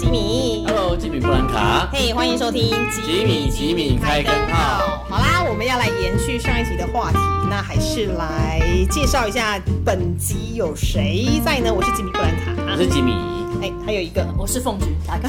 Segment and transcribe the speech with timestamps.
[0.00, 5.04] 吉米，Hello，吉米布兰卡，嘿，欢迎收听吉米吉米开根号。
[5.10, 7.18] 好啦，我们要来延续上一集的话题，
[7.50, 11.70] 那还是来介绍一下本集有谁在呢？
[11.70, 13.12] 我是吉米布兰卡，我是吉米。
[13.60, 15.28] 哎，还有一个，我是凤菊，大家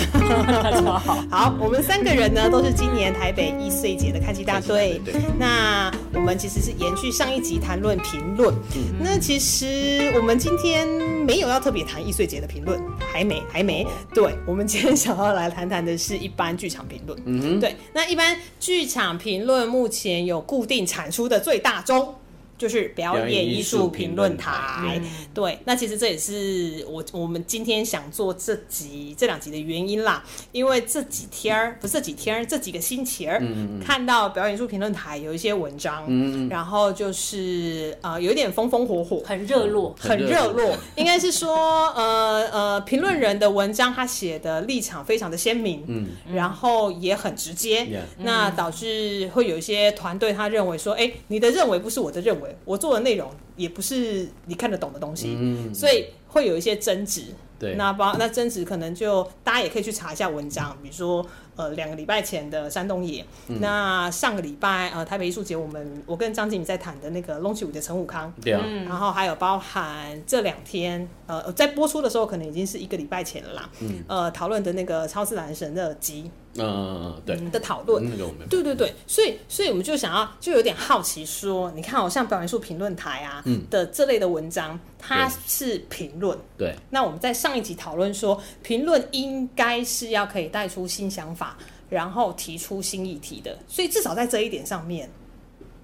[0.82, 1.18] 好。
[1.30, 5.02] 好，我们三个人呢，都是今年台北易碎节的看戏大队。
[5.04, 8.56] 对，那我们其实是延续上一集谈论评论。
[8.74, 13.86] 嗯，那其实我们今天没有要特别谈易碎节的评论，还没，还没。
[14.14, 17.22] 对，我们今天想要来谈谈的是一般剧场评论。
[17.26, 22.16] 嗯哼，对，那一般剧场评论目前有固定产出的最大宗。
[22.62, 25.02] 就是表演艺术评论台，
[25.34, 52.51] 对，那其实这也是我我们今天想做这集这两集的原因啦，因为这几天儿不是这几天儿这几个星期儿，嗯、看到表演艺术评论台有一些文章，嗯、然后就是呃有一点风风火火，很热络，很热络， 应该是说呃呃评论人的文章他写的立场非常的鲜明，嗯，然后也很直接，嗯、那导致会有一些团队他认为说，哎，你的认为不是我的认为。
[52.66, 57.26] 我做的内容也不是你看得懂的东西，嗯、所以会有一些争执。
[57.60, 61.24] 对，那包那争执可能就大家也可以去查一下文章，比如说
[61.56, 76.32] 呃两个礼拜前的山东野，嗯、那上个礼拜呃台北艺术节，我们我跟张静宇在谈的那个龙起舞的陈武康，对、嗯、然后还有包含这两天呃在播出的时候可能已经是一个礼拜前了啦，嗯、呃讨论的那个超自然神乐姬。
[76.58, 77.36] 嗯对。
[77.50, 78.04] 的讨论，
[78.50, 83.66] 对对对，所以所以我们就想要，就有点好奇说，你看，好像表演艺术评论台啊嗯。
[83.70, 86.76] 的这类的文章，它是评论，对。
[86.90, 91.58] 那我们在上一集讨论说，评论应该是要可以带出新想法，
[91.90, 95.10] 然后提出新议题的，所以至少在这一点上面，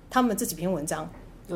[0.10, 1.10] 他们这几篇文章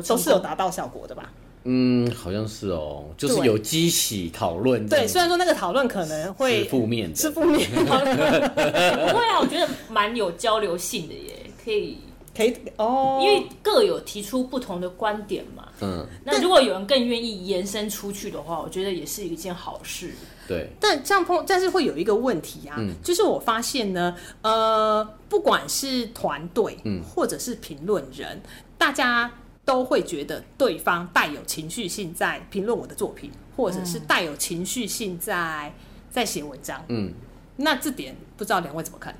[0.06, 1.30] 都是有达到效果的吧？
[1.64, 4.86] 嗯，好像是哦，就是有激起讨论。
[4.88, 7.84] 对，虽然说那个讨论可能会负面的，是负面的。
[7.84, 11.98] 不会啊，我觉得蛮有交流性的耶，可以
[12.36, 15.68] 可以哦，因为各有提出不同的观点嘛。
[15.80, 20.10] 嗯，那如果有人更愿意延伸出去的话，我觉得也是一件好事。
[20.48, 28.42] 对，但这样碰，但是会有一个问题啊，嗯、就是我发现呢，呃，不管是团队，嗯，或者是评论人，
[28.76, 29.30] 大家。
[29.64, 35.72] 都会觉得对方带有情绪性在评论我的作品，或者是带有情绪性在
[36.10, 36.84] 在写文章。
[36.88, 37.12] 嗯，
[37.56, 39.14] 那这点不知道两位怎么看？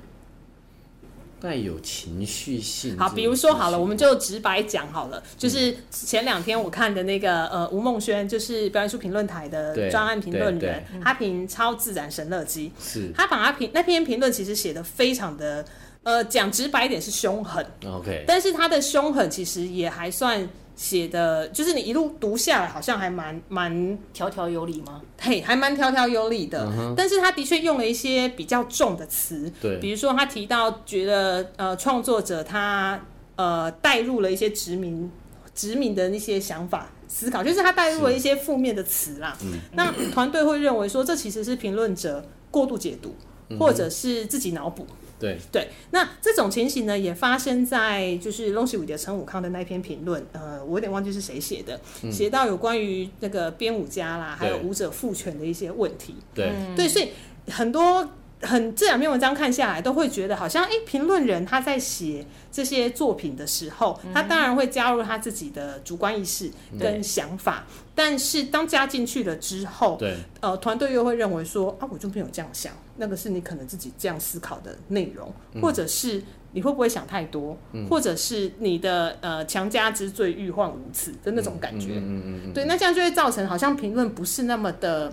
[1.39, 2.97] 带有情绪性。
[2.97, 15.65] 好，比如说好了，我们就直白讲好了，就是前两天我看的那个呃吴梦轩，就是表演艺术评论台的专案评论人，他评超自然神乐姬，是他把他评那篇评论其实写的非常的。
[16.03, 25.01] 呃，讲直白一点是凶狠，OK，但是他的凶狠其实也还算写的，就是你一路读下来，好像还蛮蛮条条有理吗？
[25.21, 26.65] 嘿，还蛮条条有理的。
[26.65, 26.93] Uh huh.
[26.97, 32.99] 但是他的确用了一些比较重的词，对，比如说他提到觉得呃创作者他
[33.37, 35.09] 呃带入了一些殖民
[35.55, 39.37] 殖民的那些想法思考，就是他带入了一些负面的词啦。
[39.41, 43.15] 嗯，那团队会认为说这其实是评论者过度解读，
[43.57, 44.85] 或者是自己脑补。
[45.23, 45.39] 对。
[45.51, 51.79] 对，那这种情形呢，也发生在就是龙喜武的陈武康的那篇评论，呃，我有点忘记是谁写的，
[52.11, 56.15] 写、嗯、到有关于那个编舞家啦，还有舞者赋权的一些问题。
[56.35, 56.51] 对。
[56.75, 57.09] 对，所以
[57.47, 58.07] 很多
[58.43, 72.71] 很这两篇文章看下来，都会觉得好像，哎，评论人他在写这些作品的时候，他当然会加入他自己的主观意识跟想法，对但是当加进去了之后，对，呃，团队又会认为说，啊，我就没有这样想。
[72.97, 76.21] 那个是你可能自己这样思考的内容，或者是
[76.51, 81.93] 你会不会想太多，嗯、或者是你的呃强加之罪，欲患无辞的那种感觉。
[81.95, 85.11] 嗯嗯、对，那这样就会造成好像评论不是那么的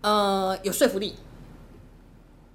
[0.00, 1.14] 呃有说服力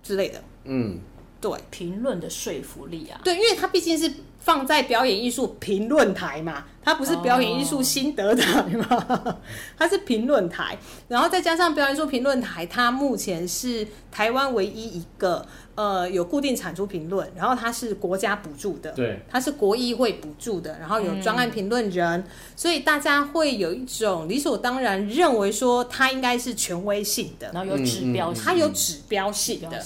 [0.04, 0.44] 之类的。
[0.66, 1.00] 嗯，
[1.42, 4.12] 对，评论的说服力啊，对，因为它毕竟是。
[4.42, 8.88] 放在表演艺术评论台嘛，它不是表演艺术心得台嘛，
[9.26, 9.36] oh.
[9.78, 10.78] 它是评论台，
[11.10, 15.46] 然后再加上表演艺术评论台，它目前是台湾唯一一个
[15.80, 22.24] 呃有固定产出评论，然后它是国家补助的，对，它是国议会补助的，然后有专案评论人，嗯、
[22.54, 29.82] 所以大家会有一种理所当然认为说它应该是权威性的，然后有指标性，它有指标性的。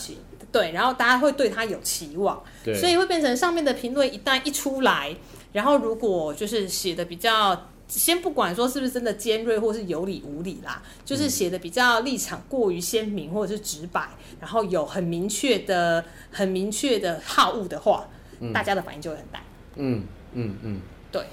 [0.51, 2.75] 对，然后大家会对他有期望，对。
[2.80, 5.16] 所以会变成上面的评论一旦一出来，
[5.51, 7.69] 然后如果就是写的比较，
[8.00, 14.10] 先不管说是不是真的尖锐或是有理无理啦，就是写的比较立场过于鲜明或者是直白，
[14.40, 18.07] 然后有很明确的、很明确的好恶的话，
[18.40, 19.40] 嗯、大家的反应就会很大。
[19.75, 20.04] 嗯
[20.34, 20.81] 嗯嗯，
[21.12, 21.24] 对，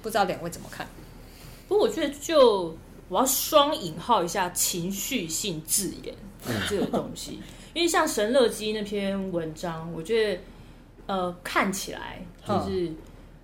[0.00, 0.86] 不知道两位怎么看？
[1.66, 2.76] 不过我觉得就
[3.08, 6.14] 我要双引号一下情绪性字眼、
[6.46, 7.40] 嗯、这个东西，
[7.74, 10.40] 因为像神乐基那篇文章，我觉得
[11.06, 12.86] 呃看起来就是。
[12.86, 12.96] 嗯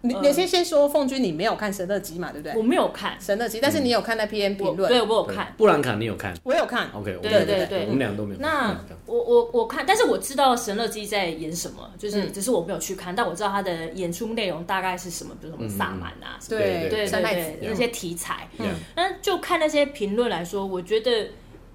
[0.04, 2.30] 你你先先说，凤君，你没有看《神乐基》嘛？
[2.30, 2.54] 对不对？
[2.54, 4.86] 我没有看《神乐基》，但是你有看那篇评论。
[4.86, 5.54] 对，我有看。
[5.56, 6.34] 布兰卡，你有看？
[6.44, 6.90] 我有看。
[6.92, 8.40] OK，对对对，我们两个都没有。
[8.40, 18.46] 那我我我看，但是我知道《神乐基》在演什么，就是只是我没有去看，但我知道他的演出内容大概是什么，比如什么萨满啊，对对对对，那些题材。
[18.58, 18.74] 嗯。
[18.94, 21.30] 那就看那些评论来说，我觉得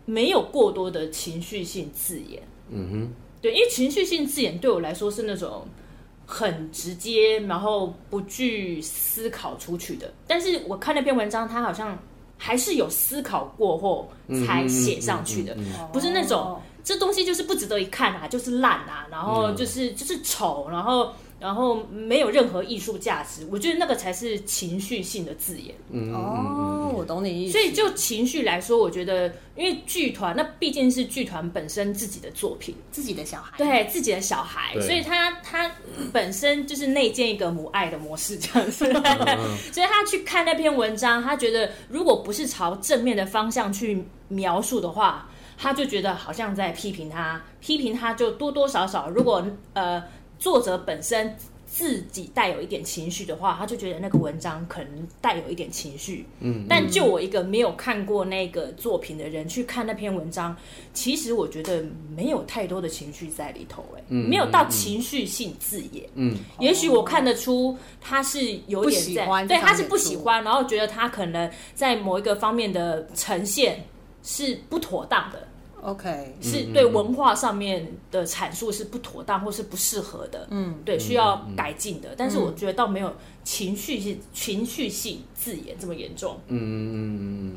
[0.05, 2.43] 没有过多的情绪性字眼。
[2.69, 3.13] 嗯哼。
[3.41, 5.67] 对，因为情绪性字眼对我来说是那种。
[6.31, 10.13] 很直接，然后不具思考出去的。
[10.27, 11.97] 但是我看那篇文章，他好像
[12.37, 14.11] 还是有思考过后
[14.45, 15.57] 才写上去的，
[15.91, 21.11] 不是那种这东西就是不值得一看啊，就是烂啊，然后就是就是丑，然后。
[21.39, 25.73] 然后没有任何艺术价值，我觉得那个才是情绪性的字眼。
[25.89, 27.53] 嗯哦，我懂你意思。
[27.53, 35.71] 所以就情绪来说，我觉得，因为剧团那毕竟是剧团本身自己的作品，自己的小孩，对自己的小孩，所以他他
[36.11, 38.85] 本身就是内建一个母爱的模式这样子。
[39.71, 50.03] 所以他去看那篇文章，他觉得如果不是朝正面的方向去描述的话，他就觉得好像在批评他，批评他就多多少少，如果呃。
[50.39, 51.35] 作者本身
[51.67, 56.25] 自己带有一点情绪的话，他就觉得那个文章可能带有一点情绪。
[56.39, 60.57] 嗯，但就我一个没有看过那个作品的人去看那篇文章，
[60.95, 66.03] 其实我觉得没有太多的情绪在里头，哎，没有到情绪性字眼。
[66.15, 73.85] 嗯，也许我看得出他是有点在，对，他是不喜欢，然后觉得他可能在某一个方面的呈现
[74.23, 75.47] 是不妥当的。
[75.81, 80.47] OK，是对文化上面的阐述是不妥当或是不适合的。
[80.51, 82.09] 嗯，对，需要改进的。
[82.17, 83.15] 但是我觉得倒没有
[83.45, 86.37] 情绪性、情绪性字眼这么严重。
[86.47, 87.53] 嗯嗯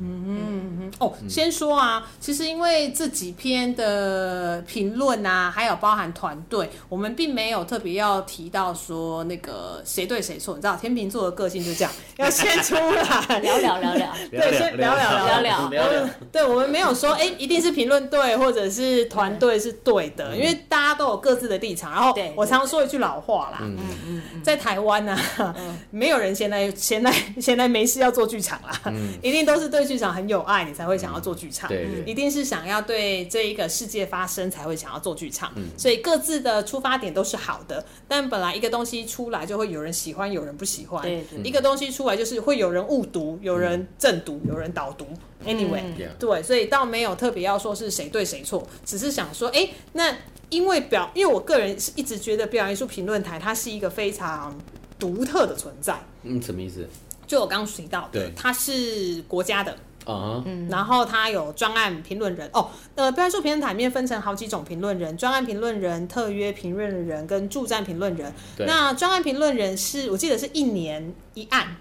[0.00, 0.92] 嗯嗯嗯。
[1.00, 10.54] 哦，先说啊，其实因为这几篇的评论啊，还有包含团队，我们并没有特别要提到说那个谁对谁错。
[10.54, 14.14] 你知道天秤座的个性就这样，要先出来， 聊聊聊聊。
[14.30, 16.08] 对，先聊聊 聊聊。
[16.30, 17.63] 对，我们没有说，哎，一定。
[17.64, 21.90] 是评论对，或者是团队是对的，因为大家都有各自的立场。
[21.90, 25.18] 然后我常说一句老话啦，嗯嗯嗯，在台湾呢，
[25.90, 31.68] 没有人现在现在现在没事要做剧场啦， 一定都是对剧场很有爱，你才会想要做剧场。
[31.68, 35.52] 对，一定是想要对这一个世界发声才会想要做剧场。
[35.78, 41.02] 所以各自的出发点都是好的，但本来一个东西出来就会有人喜欢，有人不喜欢。
[41.02, 45.06] 对，一个东西出来就是会有人误读，有人正读，有人导读。
[45.44, 45.82] Anyway，
[46.18, 50.14] 对，所以倒没有特别要说是谁对谁错，只是想说，哎，那
[50.50, 54.56] 因为表，因为我个人是一直觉得表演艺术评论台它是一个非常
[54.98, 55.98] 独特的存在。
[56.22, 56.88] 嗯，什么意思？
[57.26, 59.72] 就我刚刚提到的，对，它是国家的
[60.04, 68.32] 啊，嗯，然后它有专案评论人哦，呃，表演艺术评论台里面分成好几种评论人，专案评论人、特约评论人跟助战评论人。
[68.58, 71.76] 那专案评论人是我记得是一年一案。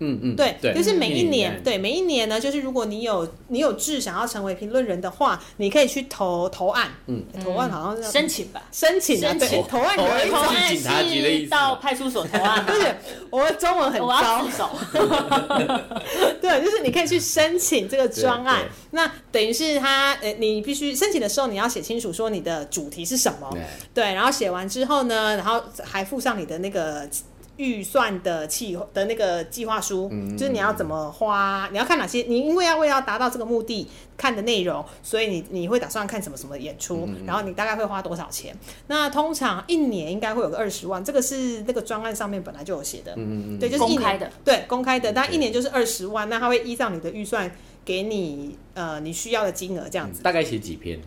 [0.00, 12.94] 嗯嗯，对，就是每一年，对每一年呢，就是如果你有你有志想要成为评论人的话，你可以去投投案，嗯，投案好像是申请吧，申请申请，投案，投案是到派出所投案， 不是，
[13.30, 14.00] 我的中文很
[14.52, 14.70] 糟，
[16.40, 23.50] 对，就是你可以去申请这个专案，那等于是他，呃，你必须申请的时候，你要写清楚说你的主题是什么，
[23.92, 27.06] 对，然后写完之后呢，然后还附上你的那个。
[27.60, 33.86] 预算的计的那个计划书，嗯、就是你要怎么花，你要看哪些，你因为要为了要达到这个目的
[34.16, 38.56] 看的内容，所以你你会打算看什么什么演出，嗯、然后你大概会花多少钱？
[38.86, 50.22] 那通常一年应该会有个二十万，这个是那个专案上面本来就有写的，嗯嗯对，就是一年公开的，对，公开的，但一年就是二十万，那他会依照你的预算给你呃你需要的金额这样子。
[50.22, 50.98] 大概写几篇？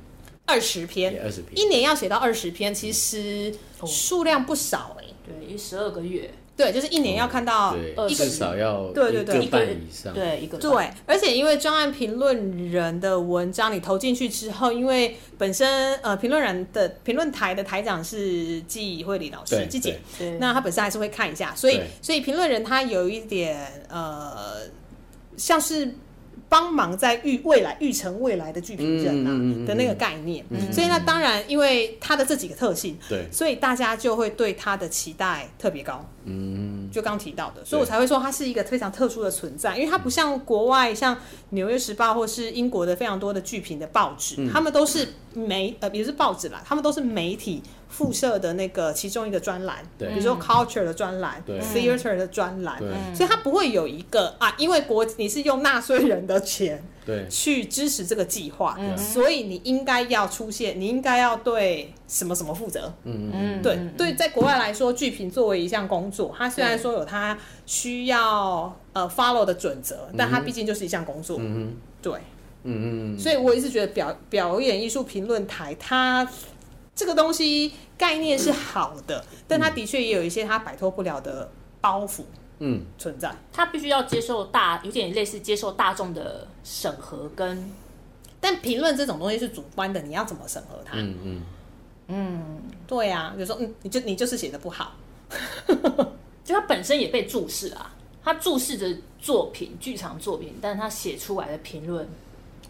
[0.46, 3.52] 二十篇，二十篇，一年要写到二十篇，其实
[3.86, 5.14] 数量不少哎、欸，
[5.48, 6.30] 对，十二个月。
[6.56, 20.00] 对，就是一年要看到一个，至少要对对对一个半以上，对一个对，而且因为专案评论人的文章你投进去之后，因为本身呃评论人的评论台的台长是季慧礼老师季姐，
[20.40, 24.62] 那他本身还是会看一下，所以所以评论人他有一点呃
[25.38, 25.96] 像是。
[26.54, 36.08] 帮忙在预未来预成未来的剧评人啊的那个概念，所以那当然因为他的这几个特性，对，所以大家就会对他的期待特别高。
[36.26, 41.16] 嗯，就刚提到的，所以我才会说它是一个非常特殊的存在，因为它不像国外像
[41.50, 47.64] 《纽约时报》或是英国的非常多的剧评的报纸，他们都是媒呃也是报纸啦，他们都是媒体
[47.94, 52.82] 附设的那个其中一个专栏，比如说 culture 的专栏，，theater 的专栏，
[53.14, 56.84] 所以它不会有一个啊，因为国你是用纳税人的钱。
[57.06, 62.94] 对，去支持这个计划，嗯、所以你应该要出现，你应该要对什么什么负责？
[63.04, 71.36] 嗯嗯，对对，在国外来说，剧评作为一项工作，它虽然说有它需要呃 follow 的准则，但它毕竟就是一项工作。
[71.42, 72.14] 嗯嗯，对，
[72.64, 76.26] 嗯嗯，所以我一直觉得表表演艺术评论台，它
[76.96, 81.50] 这个东西概念是好的，但它的确也有一些它摆脱不了的
[81.82, 82.24] 包袱。
[82.60, 87.70] 嗯，存在，他必须要接受大，有点类似接受大众的审核跟，
[88.40, 90.94] 但评论这种东西是主观的，你要怎么审核它？
[90.96, 91.42] 嗯嗯。
[92.08, 94.96] 嗯，对呀、啊，就说嗯，你就你就是写的不好，
[96.46, 102.08] 就他本身也被注视啊，他注视着作品，剧场作品，但是他写出来的评论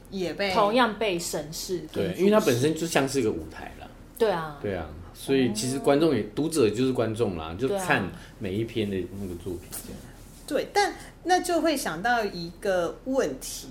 [0.09, 3.87] 也被同样被审视，对，因为他本身就像是一个舞台了，
[4.23, 4.85] 对啊，对啊。
[5.13, 8.03] 所以其实观众也读者就是观众啦，就看
[8.39, 9.99] 每一篇的那个作品这样。
[10.47, 13.67] 对，但那就会想到一个问题：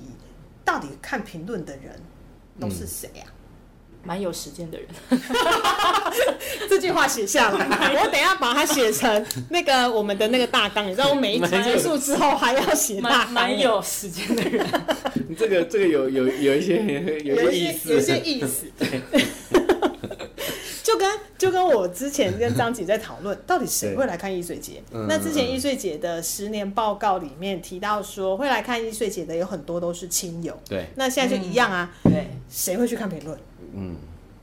[0.64, 2.00] 到底看评论的人
[2.60, 3.24] 都是谁呀？
[4.04, 4.88] 蛮有时间的人。
[6.68, 7.66] 这句话写下来，
[8.02, 10.86] 我等一下把它写成那个我们的那个大纲。
[10.86, 13.32] 你知道，我每一集结束之后还要写大纲。
[13.32, 14.66] 蛮有时间的人。
[15.38, 16.76] 这个这个有有有一些
[17.24, 18.66] 有一些意思，有些意思。
[18.78, 19.00] 就跟
[21.42, 24.80] 就跟我之前跟张姐在讨论，到底谁会来看易碎节？
[24.92, 30.56] 嗯、那之前易碎节的十年报告里面提到说，会来看易碎节的有很多都是亲友。
[30.68, 31.92] 对，那现在就一样啊。
[32.04, 33.36] 嗯、对，谁会去看评论？
[33.74, 33.96] 嗯，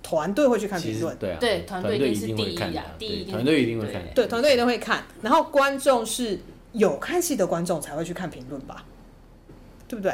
[0.03, 1.15] 团队会去看评论。
[1.15, 4.03] 对啊，对，团队一定是第一啊，第一团队一定会看。
[4.13, 5.05] 对，团队一定会看。
[5.21, 6.37] 然后观众是
[6.73, 8.83] 有看戏的观众才会去看评论吧？
[9.87, 10.13] 对不对？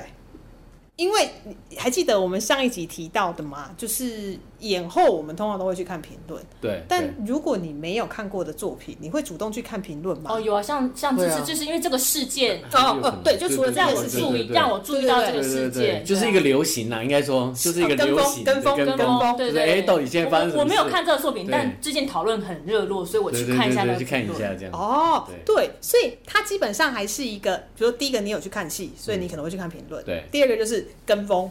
[0.98, 1.30] 因为
[1.76, 3.72] 还记得我们上一集提到的嘛？
[3.76, 4.38] 就是
[4.70, 6.42] 演后我们通常都会去看评论。
[6.62, 6.84] 对。
[6.88, 10.32] 但如果你没有看过的作品，你会主动去看评论吗？
[10.34, 19.38] 哦，有啊，像像就是就是因为这个事件哦，对，就除了这样的注意，让我注意到这个事件，就是一个流行呐，应该说就是一个流行跟风跟风。
[19.38, 19.64] 对对。
[19.64, 20.62] 哎，到底现在发生什么？
[20.62, 23.86] 我没有看这个作品，但最近讨论很热络，所以我去看一下。
[23.96, 24.74] 去看一下这样。
[24.74, 30.04] 哦，对，所以它基本上还是一个，比如说第一个你有去看戏，所以你可能会去看评论。
[30.04, 30.24] 对。
[30.32, 31.50] 第二个就是跟风。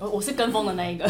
[0.00, 1.08] 我我是跟风的那一个，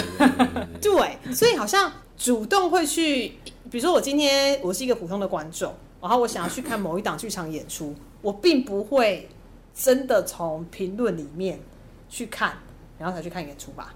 [0.81, 0.93] 对，
[1.45, 3.35] 所以好像主动会去，
[3.71, 9.29] 比如说我今天我是一个普通的观众，然后我想要去看某一档剧场演出，我并不会
[9.75, 11.61] 真的从评论里面
[12.09, 12.57] 去看，
[12.99, 13.93] 然后才去看演出吧。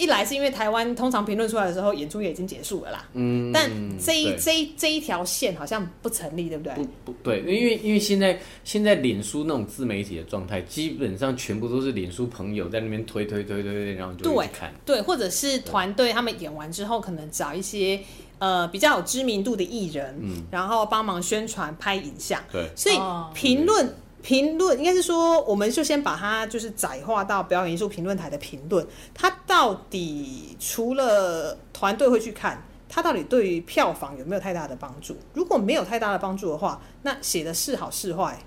[0.00, 3.06] 一来是因为台湾通常评论出来的时候，演出也已经结束了啦。
[3.12, 6.72] 嗯，但这一这一这一条线好像不成立，对不对？
[6.72, 14.72] 不不对，因为因为现在现在脸书那种自媒体的状态，基本上全部都是脸书朋友在那边推推推推推，然后就看。
[14.86, 18.00] 对，对，或者是团队他们演完之后，可能找一些
[18.38, 22.40] 呃比较有知名度的艺人，嗯，然后帮忙宣传拍影像。
[22.50, 22.96] 对，所以
[23.34, 23.94] 评论。
[24.22, 35.16] 评论应该是说，我们就先把它就是窄化到表演艺术评论台的评论，它到底除了团队会去看，它到底对于票房有没有太大的帮助？
[35.34, 38.38] 如果没有太大的帮助的话，那写的是好是坏，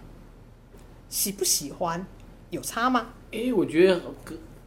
[1.09, 2.05] 喜不喜欢
[2.51, 3.07] 有差吗？
[3.31, 3.99] 诶、欸，我觉得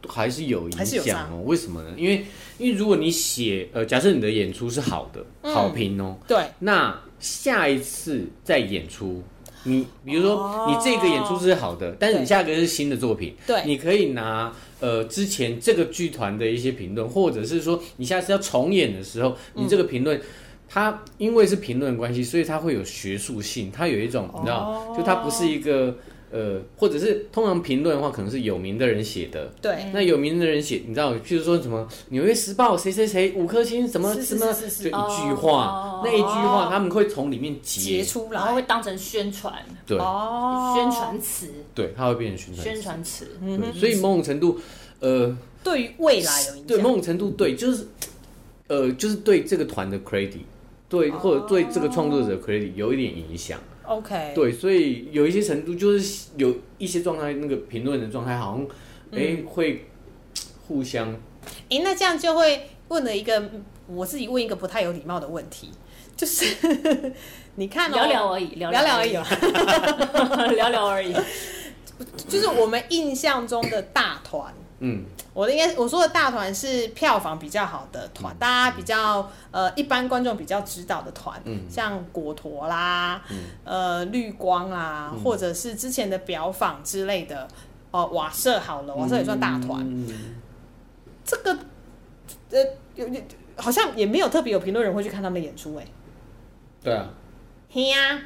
[0.07, 1.41] 还是有影响哦。
[1.45, 1.93] 为什么呢？
[1.97, 2.25] 因为
[2.57, 9.23] 因为如果你写呃，假设你的演出是好的，嗯、好评哦，对，那下一次再演出。
[9.67, 20.19] 你比如说，你这个演出是好的，但是你下一个是新的作品，对，你可以拿呃之前这个剧团的一些评论，或者是说你下次要重演的时候，你这个评论，
[20.67, 25.95] 它因为是评论关系，所以它会有学术性，它有一种你知道，就它不是一个。
[26.29, 29.45] 呃，或者是通常评论的话，可能是有名的人写的。
[29.61, 38.03] 对，那有名的人写，你知道，譬如说什么《纽约时报》谁谁谁五颗星，什么什么，就一句话，那一句话他们会从里面截。
[38.03, 39.53] 出来，然后会当成宣传，
[39.85, 43.27] 对，宣传词，对，它会变成宣传宣传词。
[43.41, 44.59] 嗯，所以某种程度，
[44.99, 46.67] 呃，对于未来有影响。
[46.67, 47.87] 对，某种程度对，就是，
[48.67, 50.39] 呃，就是对这个团的 credit，
[50.89, 53.59] 对，或者对这个创作者 credit 有一点影响。
[53.87, 58.65] OK，对，所以有一些程度就是有一些状态，那个评论的状态好像，
[59.11, 59.87] 哎、嗯，会
[60.67, 61.11] 互相。
[61.69, 63.49] 哎，那这样就会问了一个
[63.87, 65.71] 我自己问一个不太有礼貌的问题，
[66.17, 66.45] 就是
[67.55, 69.11] 你看、哦，聊聊而已，聊聊而已，
[70.55, 71.13] 聊聊而已，
[72.27, 74.53] 就是我们印象中的大团。
[74.79, 75.03] 嗯，
[75.33, 87.47] 我的应该我说的大团是票房比较好的团，嗯、大家比较呃一般观众比较知道的团，嗯，像果陀啦，嗯、呃绿光啊，嗯、或者是之前的表坊之类的，
[87.89, 90.35] 哦、呃、瓦舍好了，瓦舍也算大团，嗯、
[91.25, 91.57] 这个
[92.51, 93.21] 呃有有
[93.55, 95.85] 好像也没有特别有评论人会去看他们的演出哎。
[96.83, 97.09] 对啊。
[97.71, 98.21] 嘿呀。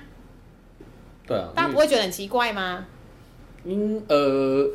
[1.25, 1.49] 对啊。
[1.55, 2.85] 大家不会觉得很奇怪吗？
[3.63, 4.67] 嗯呃，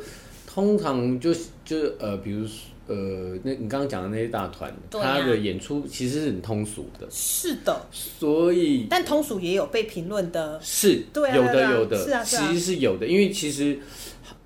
[0.47, 1.31] 通常就
[1.67, 2.47] 就是呃，比如。
[2.89, 7.05] 呃，那你刚刚讲的那些大团，他的演出其实是很通俗的。
[7.11, 7.85] 是的。
[7.91, 8.87] 所以。
[8.89, 10.57] 但通俗也有被评论的。
[10.63, 11.03] 是。
[11.11, 11.35] 对啊。
[11.35, 12.01] 有的有的。
[12.01, 12.23] 是啊。
[12.23, 13.77] 其实是有的，因为其实，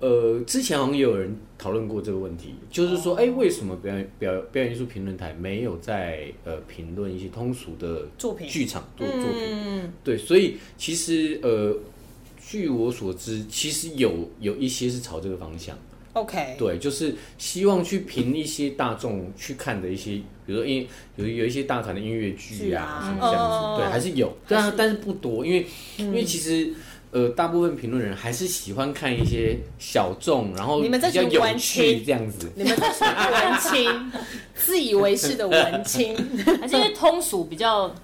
[0.00, 9.32] 呃，之前好像也有人讨论过这个问题，就是说，哎，为什么表演表表演艺术评论台没有在呃评论一些通俗的作品、剧场作作品？
[9.52, 9.92] 嗯。
[10.02, 11.76] 对，所以其实呃，
[12.44, 15.78] 据我所知，其实有有一些是朝这个方向。
[16.14, 23.04] OK，对，就是希望去评一些大众去看的一些，比如说音有有一些大团的音乐剧啊，啊。
[23.06, 25.66] 什么这样子，哦、对，还是有，对啊，但是不多，因为、
[25.96, 26.70] 嗯、因为其实
[27.12, 32.52] 呃，大部分评论人还是喜欢看一些小众，然后比较有趣这样子。
[32.56, 34.12] 你们这是文青，
[34.54, 36.14] 自以为是的文青，
[36.60, 37.94] 还是因为通俗比较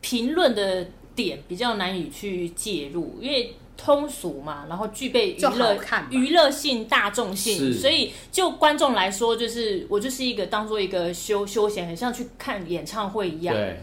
[0.00, 0.84] 评论的
[1.14, 3.54] 点比较难以去介入，因为。
[3.76, 5.76] 通俗嘛，然后具备娱乐
[6.10, 13.54] 娱乐性、大众性，所以就观众来说，就是我就是一个当做一个休休闲，很像去看演唱会一样。
[13.54, 13.80] 对，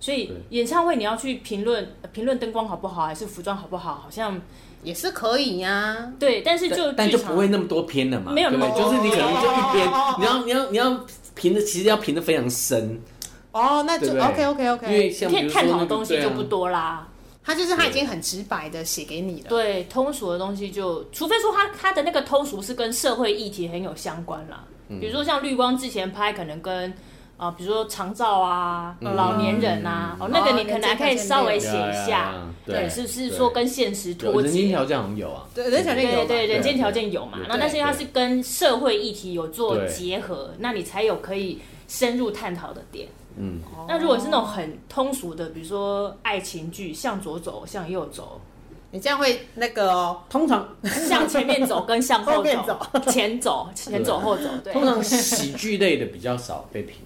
[0.00, 4.40] 所以演唱会你要去评论评论灯光好不好，还是服装好不好，好像
[4.82, 6.12] 也是可以呀、啊。
[6.18, 13.00] 对，但是就但就不会那么多篇了嘛，没有那么多，就是你可能就一篇，你要你要你要评的，其实要评的非常深。
[13.50, 17.06] 哦，那就对对 OK OK OK，因为像比如说、探讨的东西就不多啦。
[17.44, 19.48] 他就是他已经很直白的写给你了。
[19.48, 24.64] 对，通俗的东西就，除非说他他的那个通俗是跟社会议题很有相关啦。
[24.88, 26.90] 嗯、比如说像绿光之前拍，可能跟
[27.36, 32.34] 啊、呃，比如说长照啊、嗯、老年人啊，嗯、哦，那个你可能还可以稍微写一下，
[32.64, 34.48] 对，是不是说跟现实脱节？
[34.48, 37.38] 人间条件好像有啊，对，人间条件有，对对，人间条件有嘛。
[37.48, 41.58] 那但是它是跟社会议题有做结合，那你才有可以
[41.88, 43.08] 深入探讨的点。
[43.36, 48.40] 嗯，那如果是那种很通俗的，比如说爱情剧，向左走，向右走，
[48.90, 50.68] 你这样会那个、哦、通常
[51.08, 52.78] 向前面走跟向后面走，
[53.10, 54.72] 前走前走后走，对。
[54.72, 56.96] 通常喜剧类的比较少被评，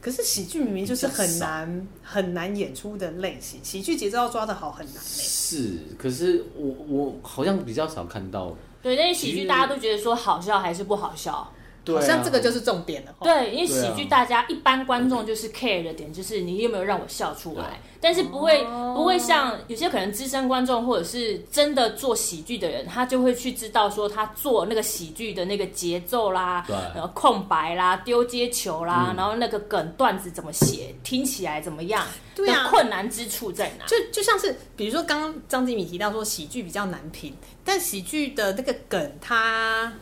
[0.00, 4.96] 可是喜剧明明就是很难很难演出的类型，喜剧节奏要抓得好很难。
[5.02, 8.54] 是，可是我我好像比较少看到。
[8.82, 11.50] 对，那些喜剧大家都觉得说好笑还是不好笑？
[11.94, 13.14] 好像这个就是重点了。
[13.22, 32.04] 对，因为喜剧大家一般观众就是 care 的点，就是你有没有让我笑出来，但是不会不会像有些可能资深观众或者是真的做喜剧的人，他就会去知道说他做那个喜剧的那个节奏啦，然后空白啦，丢接球啦，然后那个梗段子怎么写，听起来怎么样？
[32.34, 33.86] 对啊，困难之处在哪？
[33.86, 39.92] 就就像是比如说刚刚张吉米提到说喜剧比较难评，但喜剧的那个梗它。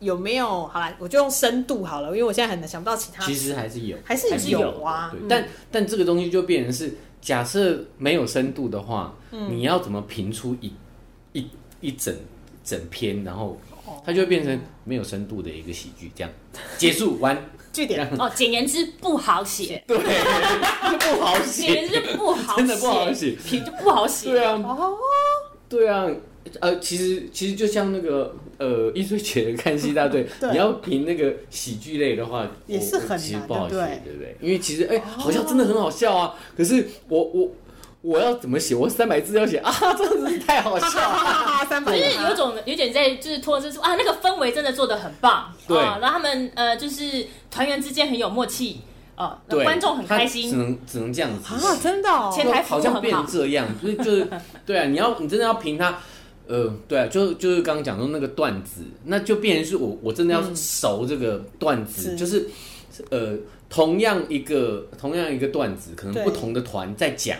[0.00, 0.66] 有没有？
[0.66, 3.24] 好了，我就用深度好了，因为我现在很难想不到其他。
[3.24, 5.10] 其实还是有，还是有啊。
[5.12, 10.72] 对，但但这个东西就变成是，假设没有深度的话，你要怎么评出一
[11.32, 11.48] 一
[11.80, 12.14] 一整
[12.62, 13.58] 整篇，然后
[14.04, 16.30] 它就会变成没有深度的一个喜剧，这样
[16.76, 18.06] 结束完据点。
[18.18, 24.30] 哦，简言之不好写， 对， 不好写，简言之不好，真的不好写，评就不好写。
[24.30, 24.60] 对啊，
[25.68, 26.06] 对啊。
[26.60, 34.36] 呃，其实其实就像那个呃，易碎节的看戏大队， 你要评那个喜剧类的话，也是很难，其实不好写，对不对？
[34.40, 36.34] 因为其实哎，好像真的很好笑啊。
[36.56, 37.48] 可是我我
[38.02, 38.74] 我要怎么写？
[38.74, 41.64] 我三百字要写 啊，真的是太好笑了。
[41.68, 45.78] 三百字，就是有种有点在就是托着说啊，那个氛围真的做的很棒，对。
[45.78, 48.80] 然后他们呃，就是团员之间很有默契，
[49.16, 54.28] 呃，观众很开心，只能只能这样子啊，真的，前台好，好像变成这样，所以就是
[54.66, 55.98] 对啊，你要你真的要评他。
[56.46, 62.46] 呃，对啊，就就是刚刚讲的那个段子，那就变成是我我真的要熟这个段子，嗯、就是，
[63.10, 63.34] 呃，
[63.70, 67.38] 同样一个同样一个段子，可能不同的团在讲，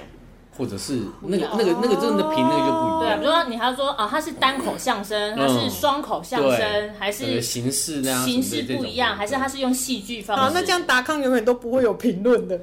[0.56, 3.00] 或者是那个那个那个真的评那个就不一样。
[3.00, 10.42] 对啊，比如说你还要说啊，它是单口相声，它是双口相声，嗯、还是形式那样形式不一样，还是它是用戏剧方式？
[10.42, 12.58] 啊，那这样达康永远都不会有评论的。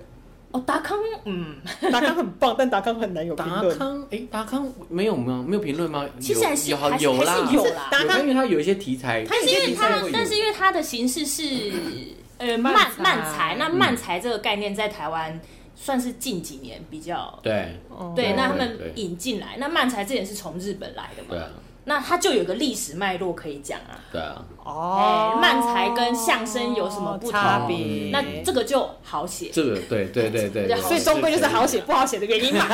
[0.51, 1.55] 哦，达康，嗯，
[1.91, 3.77] 达康很棒，但达康很难有评论。
[3.77, 5.43] 达康，哎，达康没有吗？
[5.47, 6.05] 没有评论吗？
[6.19, 7.87] 其实还是有，还是有啦，有啦。
[7.91, 11.43] 达康，因为他有一些题材，但是因为他，但是因为他的形式是
[12.37, 15.39] 呃漫漫才，那漫才这个概念在台湾
[15.75, 17.79] 算是近几年比较对
[18.15, 21.43] 对，那他们引进来，那漫才这也是从日本来的嘛。
[21.85, 23.97] 那它就有个历史脉络可以讲啊。
[24.11, 24.43] 对啊。
[24.63, 25.37] 哦。
[25.41, 27.31] 漫才跟相声有什么不同？
[27.31, 28.09] 差别？
[28.11, 29.49] 那这个就好写。
[29.51, 30.81] 这个对对对对。
[30.81, 32.67] 所以终归就是好写不好写的原因嘛。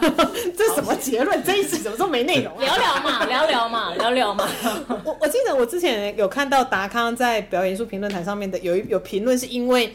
[0.56, 1.42] 这什么结论？
[1.44, 2.58] 这一集怎么都没内容？
[2.60, 4.48] 聊聊嘛， 聊聊嘛，聊聊嘛。
[5.04, 9.94] 我我记得我之前有看到达康在表演艺术评论坛上面的有一有评论，是因为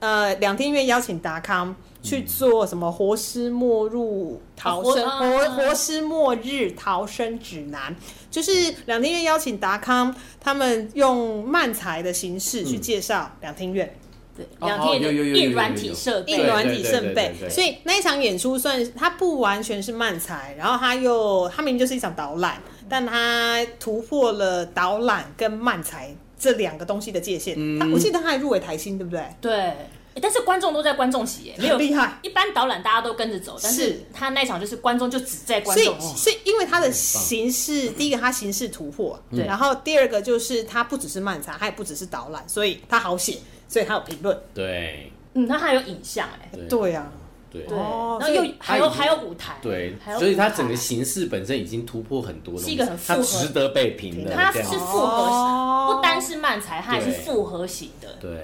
[0.00, 7.94] 呃，两厅院邀请达康去做什么活尸末日逃生、啊、活活尸末日逃生指南，
[8.30, 13.94] 就是两厅院邀请达康，他们用漫才的形式去介绍两厅院。
[14.34, 27.54] 对，两厅院硬软体设备，硬软体设备，所以那一场演出算它不完全是漫才，然后它又它明明就是一场导览，但它突破了导览跟漫才这两个东西的界限。
[27.58, 29.22] 嗯，我记得他还入围台星，对不对？
[29.38, 29.72] 对，
[30.20, 32.18] 但是观众都在观众席，没有厉害。
[32.22, 43.38] 一般导览大家都跟着走，但是他那一场就是观众就只在观众席，所以因为他的形式，第一个他形式突破，对，然后第二个就是他不只是漫才，他也不只是导览，所以他好写。
[43.68, 46.92] 所以他有评论，对，嗯，它还有影像，哎，对。
[46.92, 47.10] 呀，
[47.50, 58.42] 对，然后又还有还有舞台，对，所以它整个形式本身已经突破很多，是一个很它值得被评的，它是复合，不单是漫才，它还是复合型的，对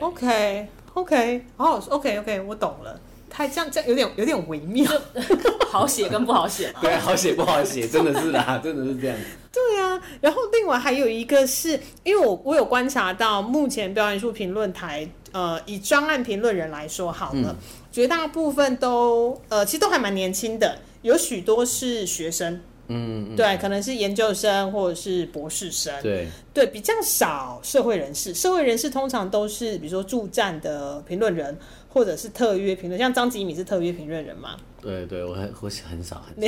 [0.94, 2.98] ，OK，OK，哦，OK，OK，我懂了，
[3.31, 4.90] 他这样这样有点有点微妙，
[5.70, 9.16] 好写跟不好写， 对，好写不好写， 真的是啦，真的是这样。
[9.53, 17.57] 对啊，然后另外还有一个是因为我我有观察到，目前表演艺术评论台，呃，以专案评论人来说好了，嗯、
[17.90, 31.57] 绝大部分都呃，其实都还蛮年轻的，有许多是学生，嗯，对，可能是研究生或者是博士生，对，对，比较少社会人士，社会人士通常都是比如说驻站的评论人，
[31.88, 34.57] 或者是特约评论，像张吉米是特约评论人嘛。
[34.81, 36.22] 对对，我很我很少很少，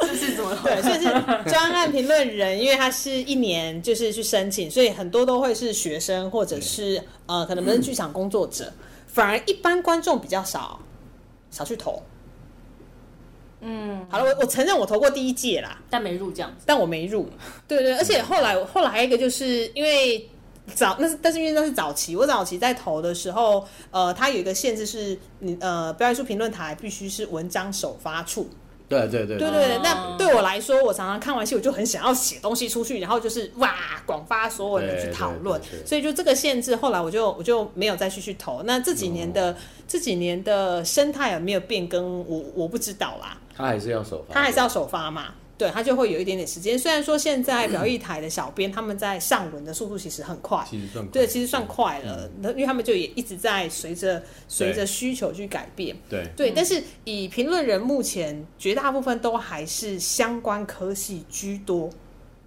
[0.00, 0.56] 这是怎么？
[0.62, 8.72] 对，所以是专案评论人，因为他是一年就是去申请，所以很多都会是学生或者是呃，可能不是剧场工作者，嗯、
[9.06, 10.80] 反而一般观众比较少
[11.50, 12.00] 少去投。
[13.60, 17.28] 嗯，好了，我我承认我投过第一届啦，但没入这样子，但我没入。
[17.68, 20.28] 对对，而且后来后来还有一个就是因为。
[20.72, 28.48] 早那是，但是因为那是早期，我早期在投的时候，呃，它有一个限制是，你呃，表演艺术评论台必须是文章首发处。
[28.88, 29.78] 对对对对对。
[29.82, 33.74] 那对我来说，我常常看完戏，我就很想要写东西出去，然后就是哇，
[34.06, 35.60] 广发所有人去讨论。
[35.84, 38.62] 所以就这个限制，后来我就我就没有再继续投。
[38.62, 39.56] 那这几年的、哦、
[39.88, 43.36] 这几年的生态有没有变更，我我不知道啦。
[43.60, 45.34] 他还是要首发，他还是要首发嘛。
[45.58, 46.78] 对，他就会有一点点时间。
[46.78, 52.30] 虽然说现在表艺台的小编他们在上轮的速度其实很快，其实算快，对，其实算快了。
[52.40, 55.94] 那、嗯、因为他们就也一直在随着随着需求去改变。
[56.08, 61.90] 对对，但是以评论人目前绝大部分都还是相关科系居多，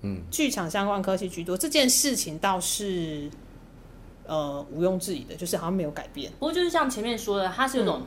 [0.02, 3.30] 嗯，剧场相关科系居多，这件事情倒是
[4.26, 6.32] 呃毋庸置疑的，就是好像没有改变。
[6.40, 8.02] 不过就是像前面说的，它是有种。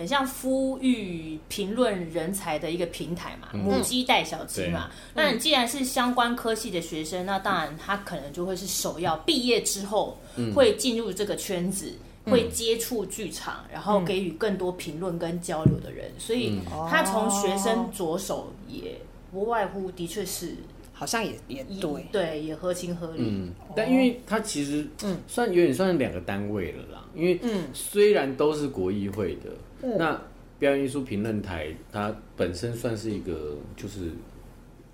[0.00, 4.88] 很像呼吁评论人才的一个平台嘛，嗯、母鸡带小鸡嘛。
[5.12, 10.16] 那你既然是相关科系的学生，那当然他可能就会是首要毕业之后
[10.54, 11.92] 会进入这个圈子，
[12.24, 16.08] 嗯、会接触剧场，然后给予更多评论跟交流的人。
[16.08, 16.58] 嗯、所以
[16.88, 18.98] 他从学生着手，也
[19.30, 20.54] 不外乎的确是。
[20.92, 23.22] 好像也也对，对，也合情合理。
[23.26, 27.04] 嗯，但因为他其实嗯，算有点算是两个单位了啦。
[27.14, 29.50] 因为嗯，虽然都是国议会的，
[29.82, 30.20] 嗯、那
[30.58, 34.10] 表演艺术评论台它本身算是一个就是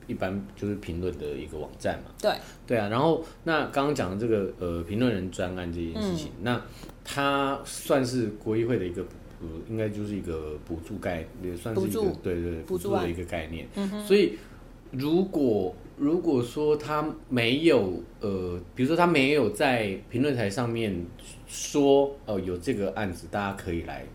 [0.07, 2.11] 一般就是评论的一个网站嘛。
[2.21, 2.33] 对，
[2.67, 2.89] 对啊。
[2.89, 6.63] 然后那刚刚讲的这个呃评论人专案这件事情，嗯、那
[7.05, 9.03] 它算是国议会的一个
[9.41, 13.67] 呃，应该就是一个补助概，也算是一个助对，对对补助的一个概念。
[13.75, 14.39] 嗯，所以
[14.93, 21.05] 如果如果说他没有呃，比如说他没有在评论台上面
[21.49, 24.07] 说呃有这个案子，大家可以来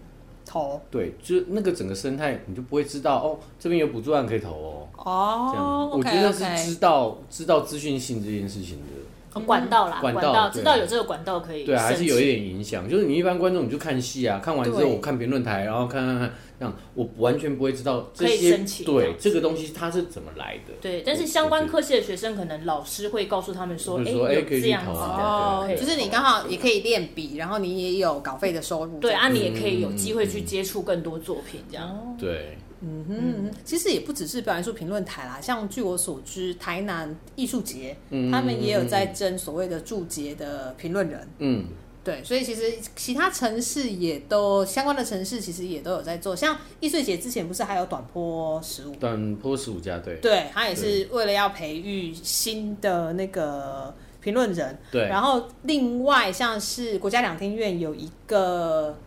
[0.52, 4.88] 投，对，就那个整个生态，你就不会知道哦，这边有补助案可以投哦。
[4.98, 9.01] 哦，这样，我觉得是知道知道资讯性这件事情的。
[9.40, 12.90] 管道啦，管道知道有这个管道可以，对，还是有一点影响。
[12.90, 18.58] 就是你一般观众，你就看戏啊，看完之后我看评论台，然后看看看，这样我完全不会知道这些。
[18.84, 20.74] 对，这个东西它是怎么来的？
[20.82, 29.00] 对，但是相关科系的学生，可能老师会告诉他们说，哎，有这样子哦，就是你刚好也可以练笔，然后你也有稿费的收入。
[29.00, 32.16] 对啊，你也可以有机会去接触更多作品，这样。
[32.20, 32.58] 对。
[32.84, 41.28] 嗯哼，其实也不只是表演艺术评论台啦，像据我所知，台南艺术节，嗯、他们也有在争所谓的驻节的评论人。
[41.38, 41.66] 嗯，
[42.04, 46.36] 对，所以其实其他城市也都相关的城市，其实也都有在做。
[46.36, 48.96] 像艺穗节之前不是还有短坡十五？
[48.96, 54.76] 短坡十五家，对，对，他也是为了要培育新的那个评论人。
[54.92, 58.98] 对，然后另外像是国家两厅院有一个。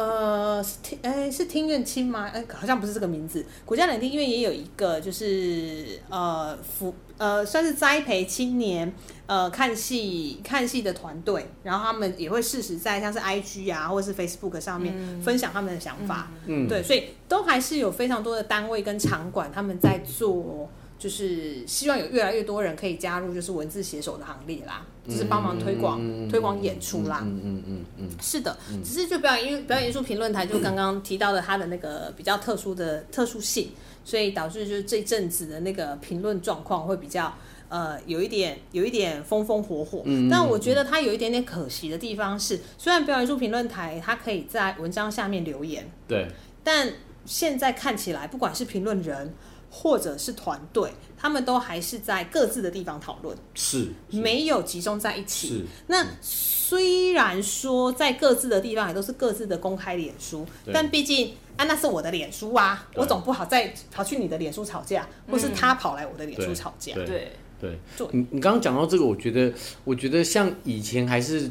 [0.00, 2.30] 呃，是听，哎，是听院青吗？
[2.32, 3.44] 哎，好像不是这个名字。
[3.66, 8.90] 国家两厅院也有一个，就是呃，辅呃，算是栽培青年
[9.26, 16.30] 呃看戏看戏的团队，然后他们也会适时在像是 IG 啊或者是 Facebook 上面分享他们的想法。
[16.46, 20.70] 嗯，对，所以都还是有非常多的单位跟场馆他们在做。
[21.00, 27.22] 就是希望有越来越多人可以加入，就是文字写手的行列啦，就是帮忙推广、嗯、推广演出啦。
[27.24, 33.70] 嗯嗯嗯嗯，是的，只是就表演，因为表演艺术评论台就刚刚提到的它的那个比较特殊的特殊性，
[34.04, 37.34] 所以导致就是这阵子的那个评论状况会比较
[37.70, 40.02] 呃有一点有一点风风火火。
[40.04, 46.28] 嗯，但我觉得它有一点点可惜的地方是，虽然表演艺术评论台它可以在文章下面留言，对，
[46.62, 46.92] 但
[47.24, 49.32] 现在看起来不管是评论人。
[49.70, 55.48] 或者是团队，他们都还是在各自的地方讨论，是，是没有集中在一起。
[55.48, 66.94] 是，那虽然说在各自的地方也都是各自的公开脸书，但毕竟啊，那是我的脸书啊，我总不好再跑去你的脸书吵架，或是他跑来我的脸书吵架。
[66.94, 69.52] 对对对，对，你你刚刚讲到这个，我觉得
[69.84, 71.48] 我觉得像以前还是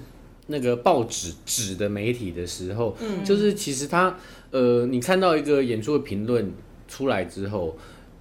[0.47, 4.17] 那个报纸纸的媒体的时候，嗯，就是其实他
[4.51, 6.53] 呃，你看到一个演出的评论
[6.89, 7.77] 出来之后。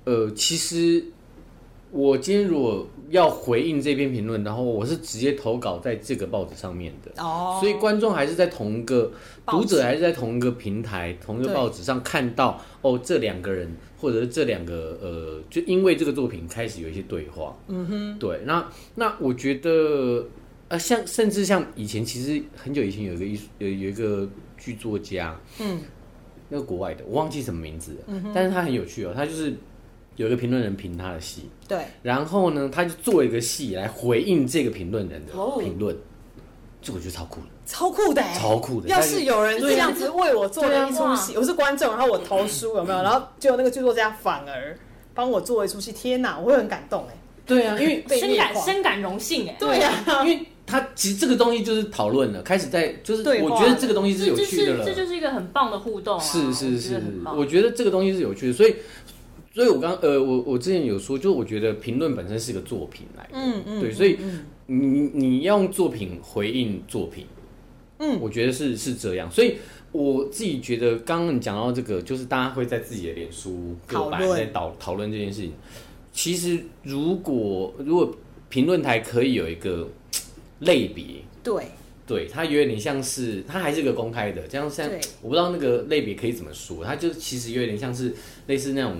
[0.08, 1.04] 呃，其实
[1.90, 9.12] 我今天如果要回应这篇评论，然后我是直接投稿在这个报纸上面的，哦，所以观众还是在同一个
[9.46, 20.26] 读者还是在同一个平台、同一个报纸上看到哦，这两个人或者是这两个呃，就因为这个作品开始有一些对话，嗯哼，对，那那我觉得
[20.68, 25.80] 啊，像甚至像以前，其实很久以前有一个艺术有有一个剧作家，嗯，
[26.48, 29.54] 那个国外的我忘记什么名字了，嗯哼，但是他很有趣哦，他就是。
[30.18, 35.96] 有一个评论人评他的戏，对，然后呢，他就做一个戏来回应这个评论人的评论，
[36.82, 38.88] 这我觉得超酷的，超酷的，超酷的。
[38.88, 43.00] 要是有人这样子为我做了一出戏，我是观众，然后我投书有没有？
[43.00, 44.76] 然后结果那个剧作家反而
[45.14, 47.16] 帮我做一出戏，天哪，我会很感动哎。
[47.46, 49.56] 对啊，因为 深感深感荣幸哎。
[49.56, 56.18] 对啊，因为他其实这个东西就是讨论了，开始在就是我觉得这个东西是有趣的了，这就是一个很棒的互动。
[56.18, 57.00] 是是是，
[57.36, 58.74] 我觉得这个东西是有趣的，所以。
[59.50, 64.16] 所以我刚呃，我我之前有说，就我觉得评论本身是个作品来，嗯嗯，对，所以
[64.66, 67.26] 你你要用作品回应作品，
[67.98, 69.28] 嗯，我觉得是是这样。
[69.30, 69.56] 所以
[69.90, 75.52] 我自己觉得，刚刚你讲到这个，就是大家会在自己的脸书各版在讨讨论这件事情。
[76.12, 78.14] 其实如果如果
[78.48, 79.88] 评论台可以有一个
[80.60, 81.04] 类别，
[81.42, 81.64] 对
[82.06, 84.88] 对，它有点像是它还是个公开的，这样像
[85.20, 88.14] 我不知道那个类别可以怎么说，它就其实有点像是
[88.46, 88.98] 类似那种。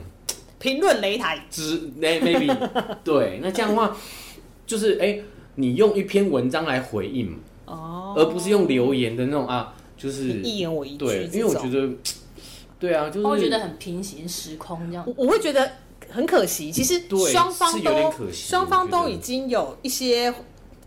[0.59, 2.53] 评论擂台之 maybe
[3.05, 3.97] 对，那这样的话，
[4.67, 10.99] 就是哎、欸，你用一篇文章来回应哦，而不是用留言的那种啊，就是一言我一句。
[10.99, 11.89] 对，因为我觉得，
[12.81, 15.05] 对啊，就是我觉得很平行时空这样。
[15.07, 15.71] 我我会觉得
[16.11, 20.35] 很可惜，其实双方都双方都已经有一些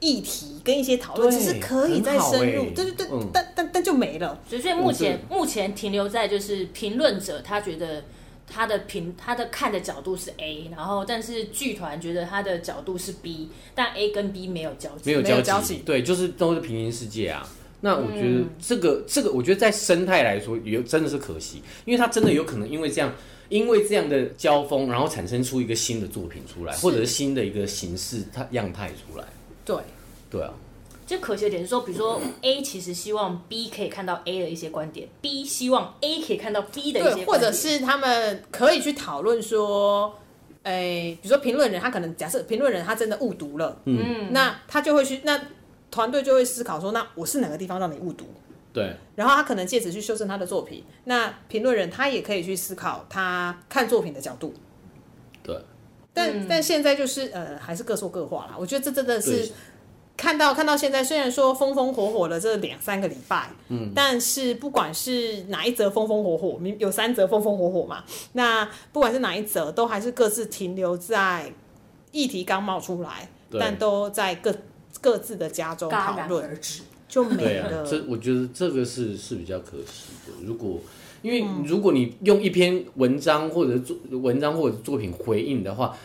[0.01, 4.37] 议题跟一些讨论，其实可以再深入，对对对，嗯、但但但就没了。
[4.49, 8.03] 所以目前目前停留在就是评论者他觉得。
[8.51, 17.47] 他的评他的看的角度是 A，然后但是剧团觉得他的角度是 B，但 A 跟 B 没有交集，没有交集，对，就是都是平行世界啊。
[17.79, 23.11] 那我觉得这个、嗯、这个，我觉得在生态来说也真的是可惜，因为他真的有可能因为这样，
[23.49, 29.25] 因为这样的交锋，然后产生出一个新的作品出来，或者是新的一个形式它样态出来。
[29.65, 29.77] 对，
[30.29, 30.53] 对啊。
[31.11, 40.17] 就可惜的点是说，比如说 A 其实希望 B 可以看到 A 的一些观点，B 希望 A 可以看到 B 的一些观点，或者是他们可以去讨论说，
[40.63, 45.37] 哎、欸，比如说评论人他可能假设评论人他真的误读了，嗯，那他就会去，那
[45.91, 48.23] 团队就会思考说，那我是哪个地方让你误读？
[48.71, 50.81] 对，然后他可能借此去修正他的作品。
[51.03, 54.53] 那评论人他也可以去思考他看作品的角度。
[55.43, 55.57] 对，
[56.13, 58.55] 但、嗯、但现在就是呃，还是各说各话啦。
[58.57, 59.51] 我觉得这真的是。
[60.17, 71.51] 看到看到现在，虽然说风风火火的这两三个礼拜，嗯，但是不管是哪一则风风火火，有三则风风火火嘛，那不管是哪一则，都还是各自停留在
[72.11, 74.53] 议题刚冒出来，但都在各
[74.99, 77.81] 各自的家中讨论而止，就没了。
[77.81, 80.33] 啊、这我觉得这个是是比较可惜的。
[80.45, 80.79] 如果
[81.23, 85.97] 因为如果你用一篇文章或者作文章或者作品回应的话，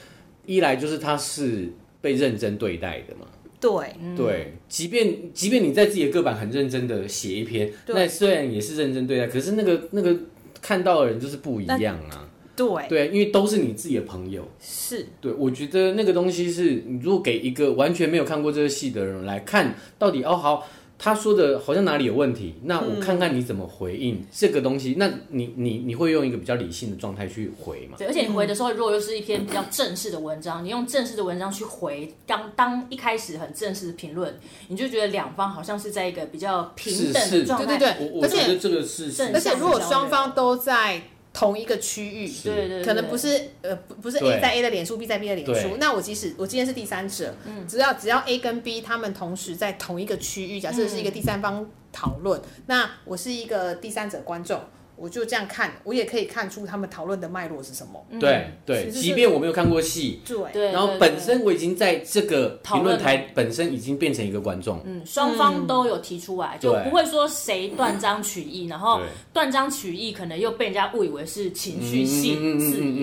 [0.46, 3.26] 一来就是它是被认真对待的嘛。
[3.60, 3.70] 对、
[4.02, 10.16] 嗯、对，即便即便你在自己的个版很认真的写一篇，那虽然也是认真对待，可是那个那个
[10.60, 12.28] 看到的人就是不一样啊。
[12.54, 12.66] 对。
[12.88, 14.46] 对，因为都是你自己的朋友。
[14.58, 20.66] 是，对，我觉得那个东西是你如果给一个完全没有看过这个戏的人来看到底哦好，
[20.98, 24.92] 他说的好像哪里有问题，那我看看你怎么回应这个东西。
[24.92, 27.96] 嗯、那你你你会用一个比较理性的状态去回吗？
[27.98, 34.34] 对，而且你回的时候，如果又是一篇比较正式的文章，你用正式的文章去回，刚当一开始很正式的评论，
[34.68, 37.76] 你就觉得两方好像是在一个比较平等的状态。
[37.76, 41.02] 对对对，我我觉得这个是，而且如果双方都在。
[41.36, 43.28] 同一个区域，对对对，可能不是
[43.60, 45.76] 呃不不是 A 在 A 的脸书，B 在 B 的脸书。
[45.78, 54.58] 那我即使我今天是第三者，嗯，只要只要 A 跟 B 他们同时在同一个区域，假设是一个第三方讨论，那我是一个第三者观众。
[54.96, 58.04] 我就这样看，我也可以看出他们讨论的脉络是什么。
[58.18, 60.20] 对对，即便我没有看过戏，
[60.52, 64.80] 对，然后本身我已经在这个评论台本身已经变成一个观众。
[64.84, 69.00] 嗯，双方都有提出来，就不会说谁断章取义，然后
[69.32, 72.96] 断章取义可能又被人家误以为是情绪性字眼，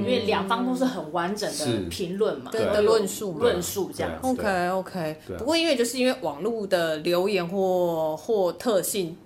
[0.00, 4.12] 因为两方都是很完整的评论嘛，的论述论述这样。
[4.22, 9.16] OK OK，不过因为就是因为网络的留言或或特性。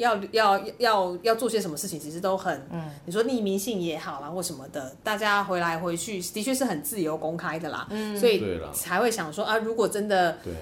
[0.00, 10.52] 要要要要做些什么事情，其实都很，嗯，你说匿名性也好啦，或什么的，大家回来回去的确是很自由公开的啦，嗯，所以才会想说啊，如果真的，对，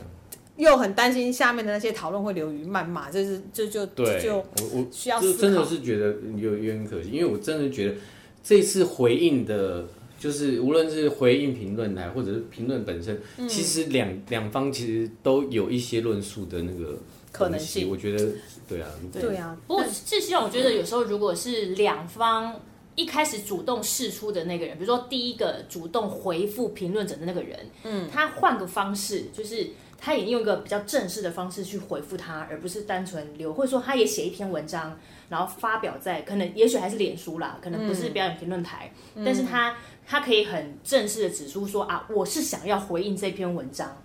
[0.56, 7.94] 又很担心下面的那些讨论会流于谩骂，这是这就对就我我需要思考，真的是觉得有有点可惜，因为我真的觉得
[8.42, 9.86] 这次回应的，
[10.18, 16.98] 就是无论是回应评论台或者是评论本身，嗯、其实两两方其实都有一些论述的那个。
[17.38, 18.32] 可能性，我觉得
[18.68, 19.36] 对啊，对。
[19.36, 19.56] 啊。
[19.66, 22.60] 不过，这希望我觉得有时候，如果是两方
[22.96, 34.98] 一开始主动试出的那个人，比如说第一个主动回复评论者的那个人，嗯，他换个方式，就是他也用一个比较正式的方式去回复他，而不是单纯留，或者说他也写一篇文章，
[35.28, 43.96] 然后发表在可能也许还是脸书啦，可能不是表演评论台，嗯，但是他他可以很正式的指出说啊，我是想要回应这篇文章。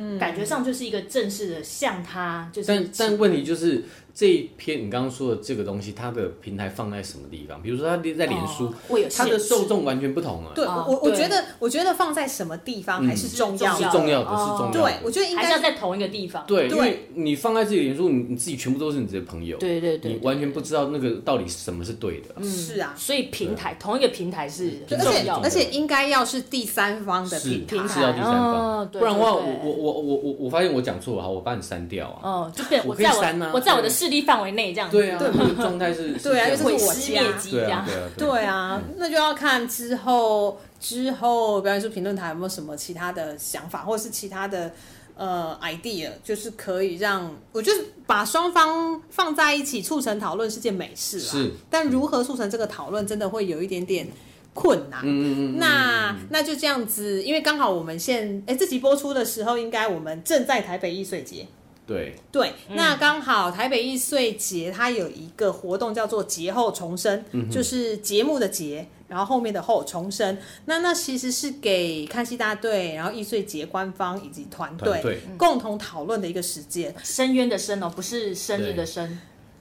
[0.00, 2.68] 嗯，感觉上就是一个正式的向他，就是。
[2.68, 3.84] 但但问题就是。
[4.20, 7.62] 这一篇你刚刚说的这个东西，它的平台放在什么地方？
[7.62, 8.70] 比如说它在脸书，
[9.16, 10.52] 它的受众完全不同啊。
[10.54, 14.72] 对，我我觉得我觉得放在什么地方还是重要，是重要的，是重要的。
[14.72, 16.44] 对，我觉得应该要在同一个地方。
[16.46, 19.56] 对，因为你放在自己脸书，你你自己全部都是你自己的朋友。
[19.56, 22.34] 对对对，你完全不知道那个到底什么是对的。
[22.36, 32.20] 嗯，是啊，所以平台同一个平台是重要的，而且应该要是第三方的平台，是要第三方，不然的话，我我我我我我发现我讲错了，好，我把你删掉啊。
[32.22, 34.96] 哦，就变我可以删啊，我在我的势力范围内这样子。
[34.96, 37.86] 对啊，对，状态是， 对啊，就是我家，对啊，
[38.18, 44.72] 对啊，那就要看之后之后，表演艺术评论台有没有什么其他的想法，或者是其他的
[45.16, 51.24] 呃 idea，就是可以让我就是把双方放在一起促成讨论是件美事啦。
[51.24, 54.08] 是，但如何促成这个讨论，真的会有一点点
[54.54, 55.00] 困难。
[55.02, 55.58] 嗯嗯嗯。
[55.58, 61.46] 那那就这样子，因为刚好我们现哎这集播出的时候，应该我们正在台北艺穗节。
[61.90, 70.38] 对对，那刚好台北艺穗节它有一个活动叫做节后重生，嗯、就是节目的节，然后后面的后重生。
[70.66, 76.94] 那那其实是给看戏大队，然后艺穗节官方以及团队共同讨论的一个时间。
[77.02, 79.18] 深渊的深哦，不是生日的生。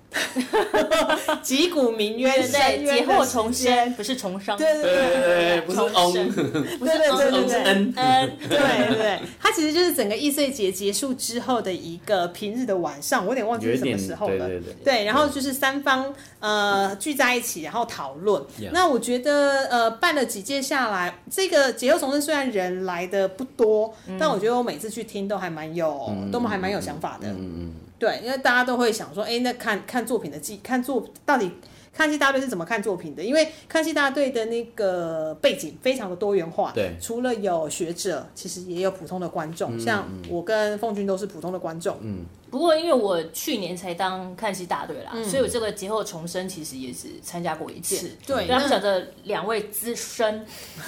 [1.43, 6.31] 击鼓鸣冤，对，劫后重生，不是重生，对对对对，不是重生，
[6.79, 18.41] 不是对对对，嗯嗯，对对，它其实就是整个易碎节结束之后的一个平日的晚上，我有点忘记是什么时候了，对对对，对，然后就是三方呃聚在一起，然后讨论。
[18.71, 27.73] 那我觉得呃办了几届下来，这个劫后重生虽然人来的不多，但我觉得我每次去听都还蛮有，都还蛮有想法的，嗯嗯。
[27.99, 31.51] 对，因为大家都会想说，哎，那看看作品的记，看作到底
[31.93, 33.21] 看戏大队是怎么看作品的？
[33.21, 41.97] 因为看戏大队的那个背景非常的多元化，对，除了有学者，其实也有普通的观众，嗯、像我跟凤君都是普通的观众。
[42.01, 48.15] 嗯，不过因为我去年才当看戏大队啦，嗯、所以我这个劫后重生其实也是参加过一次。
[48.25, 50.45] 对，那不晓得两位资深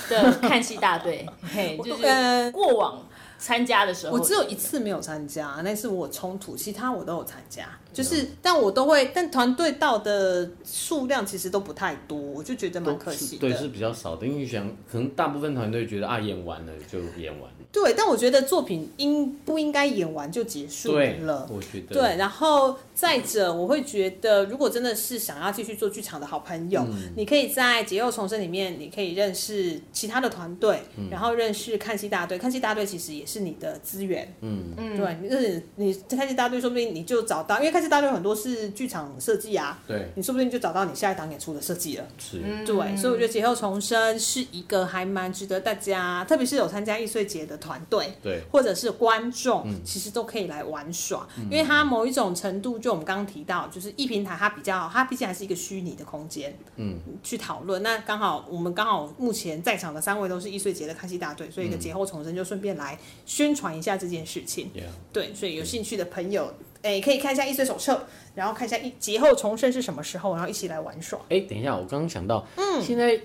[0.08, 3.06] 的看戏大队， 嘿，就是过往。
[3.42, 7.68] 参加的时候，我只有一次没有参加，那是我冲突，其他我都有参加。
[7.92, 13.50] 就是，但我都会，但团队到的数量其实都不太多，我就觉得蛮可惜的。
[13.50, 17.61] 对，是比较少的，因为想可能大部分团队觉得啊，演完了就演完了。
[17.72, 21.48] 对，但我觉得作品应不应该演完就结束了？
[21.54, 22.18] 我觉得对。
[22.18, 32.38] 然后再者，我会觉得，如果真的是想要继续做剧场的好朋友，嗯、你可以在节后重生里面，你可以认识其他的团队，嗯、然后认识看戏大队。
[32.39, 34.34] 看戏大队其实也是你的资源。
[34.41, 37.91] 嗯嗯，对，就是你看戏大队，说不定你就找到，因为看戏。
[37.91, 42.08] 大队很多是剧场设计啊，对，你说不定就找到你下一档演出的设计了。
[42.18, 57.82] 是，对，所以我觉得节后重生是一个还蛮值得大家，特别是有参加易碎节的团队，对，或者是观众，其实都可以来玩耍，嗯、因为它某一种程度，就我们刚刚提到，就是一平台它比较，它毕竟还是一个虚拟的空间，嗯，去讨论。
[57.82, 64.72] 那刚好我们刚好目前在场的三位都是易碎节的看戏大队，所以一个节后重生就顺便来宣传一下这件事情。
[64.74, 64.82] 嗯、
[65.14, 66.51] 对，所以有兴趣的朋友，
[66.82, 71.20] 哎、欸，可以看一下易碎手册，然后看一下一节后重生是什么时候，然后一起来玩耍。
[71.30, 73.20] 哎、欸，等一下，我刚刚想到，嗯，现在。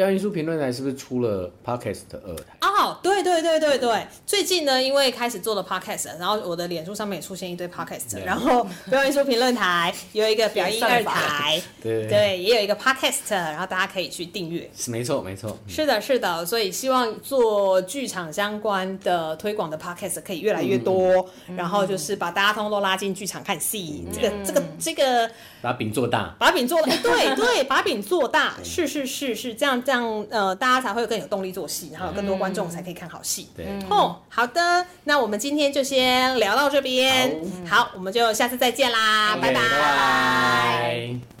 [0.00, 2.56] 标音书评论台是不是出了 Podcast 二台？
[2.62, 12.08] 哦，对对对对对，最近呢，因为开始做了 Podcast，然后我的脸书上面也出现一堆 Podcast，然后表演艺术评论台有一个表演二台， 对。
[12.08, 14.70] 对，也有一个 Podcast，然后大家可以去订阅。
[14.74, 25.30] 是没错没错，是的是的，所以希望做剧场相关的推广的 Podcast 可以越来越多，然后就是把大家通通都拉进剧场看戏，这个这个这个
[25.60, 29.84] 把饼做大，把饼做大，对对，把饼做大， 是是是是这样。
[29.90, 33.48] 这样呃，大家才会更有动力做戏，然后有更多观众才可以看好戏。
[33.56, 37.42] 对，哦，好的，那我们今天就先聊到这边。
[37.66, 41.39] 好，好，我们就下次再见啦，拜拜。